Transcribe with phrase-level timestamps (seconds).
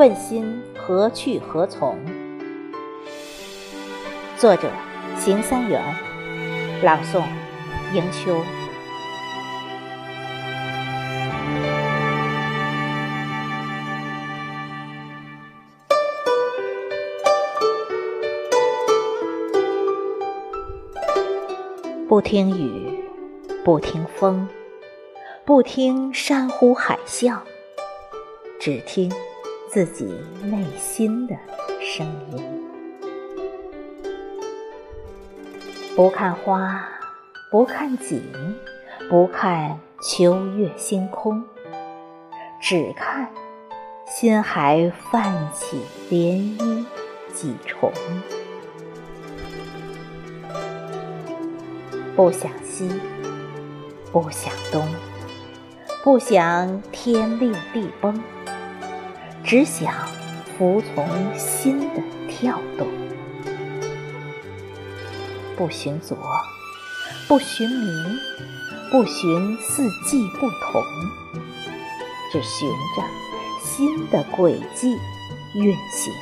[0.00, 1.98] 问心何去何从？
[4.38, 4.70] 作者：
[5.18, 5.78] 邢三元，
[6.82, 7.22] 朗诵：
[7.92, 8.42] 迎秋。
[22.08, 23.04] 不听雨，
[23.62, 24.48] 不听风，
[25.44, 27.36] 不听山呼海啸，
[28.58, 29.12] 只听
[29.72, 30.04] 自己
[30.42, 31.36] 内心的
[31.80, 32.60] 声音。
[35.94, 36.88] 不看花，
[37.52, 38.20] 不看景，
[39.08, 41.44] 不看秋月星空，
[42.60, 43.30] 只看
[44.08, 46.84] 心海泛起涟漪
[47.32, 47.92] 几重。
[52.16, 52.90] 不想西，
[54.10, 54.84] 不想东，
[56.02, 58.20] 不想天裂地崩，
[59.50, 59.92] 只想
[60.56, 61.04] 服从
[61.36, 62.86] 心的跳动。
[65.56, 66.16] 不寻左，
[67.26, 68.18] 不寻明，
[68.92, 70.80] 不寻四季不同，
[72.30, 73.02] 只寻着
[73.60, 74.96] 心的轨迹
[75.56, 76.14] 运行。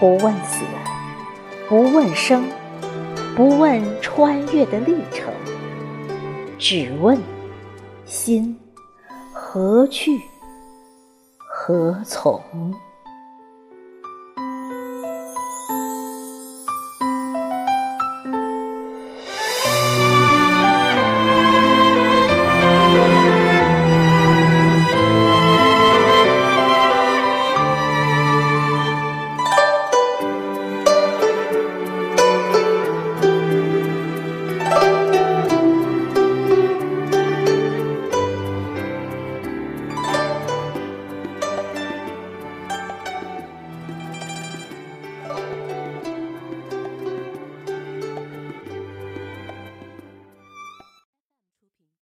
[0.00, 0.64] 不问死，
[1.68, 2.42] 不问生。
[3.36, 5.32] 不问穿越的历程，
[6.58, 7.16] 只问
[8.04, 8.58] 心
[9.32, 10.20] 何去
[11.64, 12.42] 何从。